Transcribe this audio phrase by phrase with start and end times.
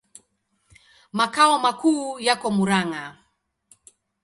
[1.17, 3.03] Makao makuu yako Murang'a.